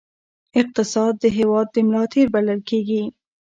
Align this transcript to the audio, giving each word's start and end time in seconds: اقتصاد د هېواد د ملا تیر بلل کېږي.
اقتصاد 0.59 1.13
د 1.19 1.25
هېواد 1.37 1.67
د 1.71 1.75
ملا 1.87 2.03
تیر 2.13 2.27
بلل 2.33 2.61
کېږي. 2.69 3.03